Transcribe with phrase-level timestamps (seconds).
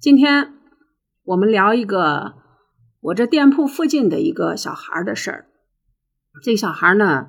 [0.00, 0.54] 今天
[1.24, 2.32] 我们聊一个
[3.00, 5.50] 我这店铺附近的一个小孩的事儿。
[6.42, 7.28] 这小孩呢，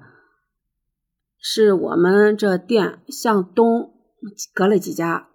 [1.38, 3.94] 是我们这店向东
[4.54, 5.28] 隔了几家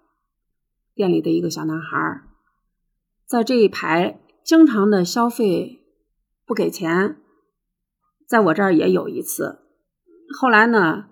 [0.95, 2.22] 店里的一个小男孩，
[3.27, 5.84] 在这一排经常的消费
[6.46, 7.21] 不给钱，
[8.27, 9.61] 在我这儿也有一次。
[10.41, 11.11] 后来呢，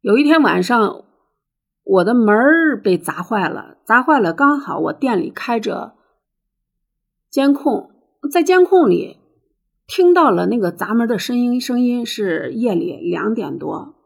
[0.00, 1.04] 有一天晚上。
[1.84, 5.94] 我的门儿被砸坏了，砸坏了，刚好我店里开着
[7.28, 7.90] 监控，
[8.30, 9.18] 在监控里
[9.86, 13.96] 听到了那个砸门的声音，声音是夜里两点多，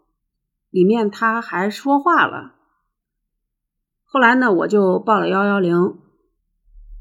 [0.71, 2.55] 里面他还说话了。
[4.05, 5.99] 后来呢，我就报了幺幺零，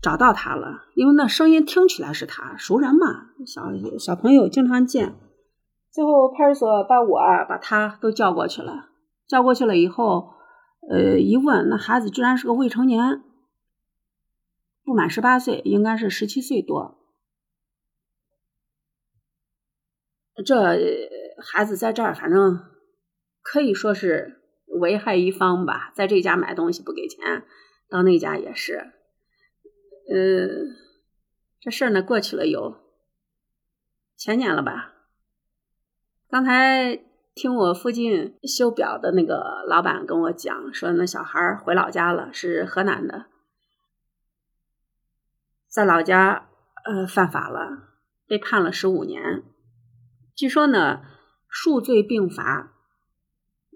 [0.01, 5.15] 找到他了，因为那声音听起来是他熟人嘛，小小朋友经常见。
[5.89, 8.89] 最后派出所把我把他都叫过去了，
[9.25, 10.34] 叫过去了以后。
[10.87, 13.23] 呃，一问，那孩子居然是个未成年，
[14.83, 16.99] 不满十八岁，应该是十七岁多。
[20.45, 20.77] 这
[21.41, 22.59] 孩子在这儿，反正
[23.41, 25.91] 可以说是危害一方吧。
[25.95, 27.45] 在这家买东西不给钱，
[27.89, 28.91] 到那家也是。
[30.07, 30.47] 呃，
[31.59, 32.77] 这事儿呢，过去了有
[34.15, 34.93] 前年了吧？
[36.29, 37.14] 刚才。
[37.35, 43.25] 听我附近修表的那个老板跟我讲，说那小孩回老家了，是河南的，
[45.67, 46.47] 在老家
[46.85, 47.89] 呃犯法了，
[48.25, 49.43] 被判了十五年。
[50.33, 51.01] 据说呢，
[51.49, 52.71] 数罪并罚，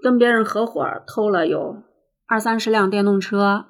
[0.02, 1.84] 跟别人合伙偷了有
[2.28, 3.66] 二三十辆电动车，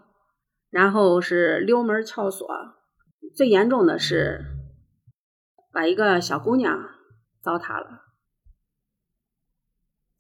[0.70, 2.48] 然后是溜门撬锁，
[3.36, 4.46] 最严重的是
[5.72, 6.80] 把一个小姑娘
[7.42, 8.09] 糟蹋了。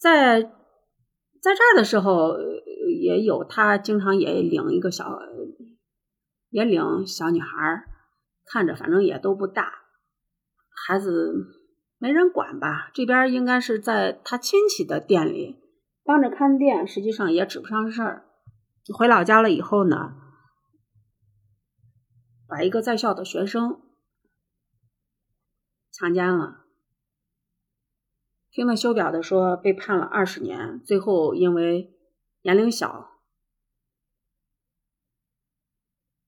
[0.09, 2.38] 在在这儿的时候，
[2.99, 5.19] 也有他经常也领一个小，
[6.49, 7.88] 也领小女孩儿
[8.45, 9.71] 看着反正也都不大，
[10.87, 11.33] 孩子
[11.99, 12.89] 没人管吧？
[12.93, 15.61] 这边应该是在他亲戚的店里
[16.03, 18.26] 帮着看店，实际上也指不上事儿。
[18.97, 20.15] 回老家了以后呢，
[22.47, 23.80] 把一个在校的学生
[25.91, 26.58] 强奸了。
[28.59, 31.97] 听那修表的说，被判了二十年，最后因为
[32.42, 33.17] 年龄小，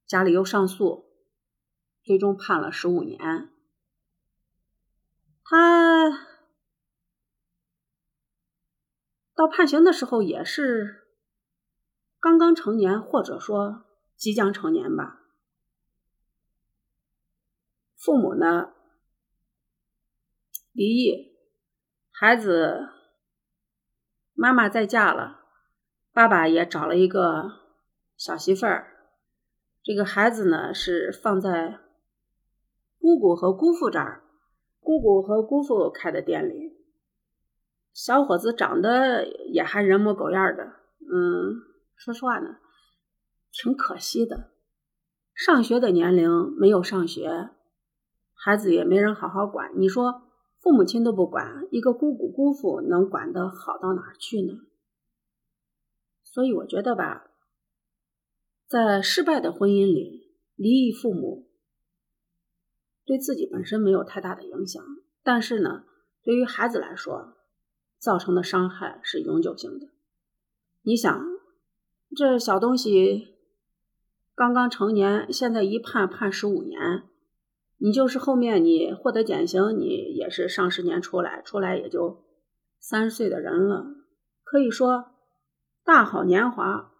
[0.07, 1.11] 家里又上诉，
[2.01, 3.51] 最终判了十五年。
[5.43, 6.09] 他
[9.35, 11.09] 到判刑的时候也是
[12.17, 13.83] 刚刚成年，或者说
[14.15, 15.21] 即将成年吧。
[17.97, 18.73] 父母呢，
[20.71, 21.30] 离异。
[22.23, 22.87] 孩子，
[24.35, 25.39] 妈妈再嫁了，
[26.13, 27.49] 爸爸也找了一个
[28.15, 28.95] 小媳妇儿。
[29.81, 31.79] 这个孩子呢是放在
[32.99, 34.21] 姑姑和姑父这儿，
[34.79, 36.77] 姑姑和姑父开的店里。
[37.91, 40.73] 小伙子长得也还人模狗样的，
[41.11, 41.57] 嗯，
[41.95, 42.57] 说实话呢，
[43.51, 44.51] 挺可惜的。
[45.33, 47.49] 上学的年龄没有上学，
[48.35, 49.71] 孩子也没人好好管。
[49.75, 50.27] 你说？
[50.61, 54.53] 父母亲都不管，一个姑姑姑父能管得好到哪儿去呢？
[56.21, 57.31] 所以我觉得吧，
[58.67, 61.49] 在失败的婚姻里，离异父母
[63.03, 64.83] 对自己本身没有太大的影响，
[65.23, 65.83] 但是呢，
[66.21, 67.33] 对于孩子来说，
[67.97, 69.89] 造成的伤害是永久性的。
[70.83, 71.25] 你想，
[72.15, 73.35] 这小东西
[74.35, 77.09] 刚刚成年，现在一判判十五年。
[77.83, 82.23] 你就是后面你获得减刑，你也是上十年出来，出来也就
[82.79, 83.87] 三十岁的人了，
[84.43, 85.15] 可以说
[85.83, 86.91] 大好年华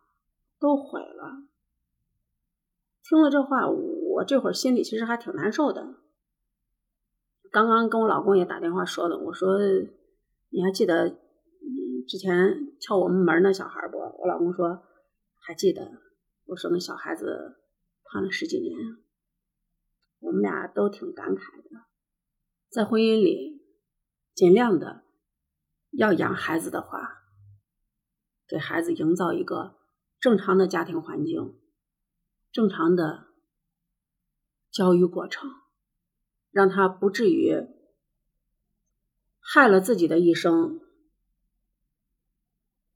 [0.59, 1.43] 都毁了。
[3.03, 5.93] 听了这话，我这会儿心里其实还挺难受的。
[7.51, 9.59] 刚刚跟我老公也打电话说的，我说
[10.49, 13.99] 你还记得嗯之前敲我们门那小孩不？
[13.99, 14.81] 我老公说
[15.37, 15.91] 还记得。
[16.47, 17.57] 我说那小孩子
[18.03, 18.75] 判了十几年。
[20.21, 21.85] 我们俩都挺感慨的，
[22.69, 23.59] 在婚姻里，
[24.35, 25.03] 尽量的
[25.89, 27.23] 要养孩子的话，
[28.47, 29.79] 给孩子营造一个
[30.19, 31.59] 正常的家庭环境，
[32.51, 33.29] 正常的
[34.69, 35.49] 教育过程，
[36.51, 37.67] 让他不至于
[39.39, 40.79] 害了自己的一生，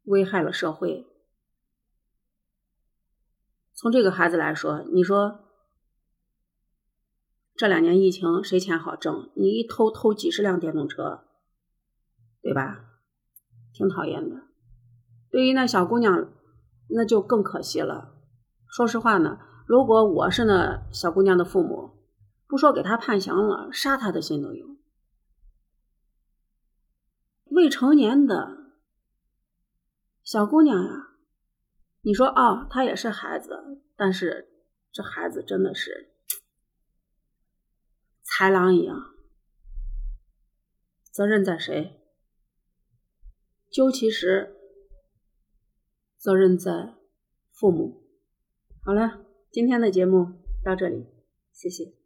[0.04, 1.07] 危害了社会。
[3.74, 5.42] 从这个孩子来说，你说。
[7.56, 9.31] 这两年疫情，谁钱好挣？
[9.36, 11.24] 你一偷偷几十辆电动车，
[12.42, 12.86] 对吧？
[13.74, 14.44] 挺讨厌的。
[15.30, 16.34] 对于那小姑娘
[16.90, 18.13] 那就更可惜了。
[18.68, 21.92] 说实话呢，如果我是那小姑娘的父母，
[22.46, 24.75] 不说给她判刑了，杀她的心都有。
[27.46, 28.74] 未成年的
[30.24, 31.10] 小姑娘呀，
[32.01, 34.50] 你说啊，她也是孩子，但是
[34.92, 36.15] 这孩子真的是
[38.38, 39.16] 豺狼一样。
[41.10, 42.02] 责任在谁？
[43.72, 44.58] 究其实，
[46.18, 46.96] 责任在
[47.54, 48.04] 父母。
[48.84, 50.34] 好了，今天的节目
[50.66, 51.06] 到这里，
[51.54, 52.05] 谢谢。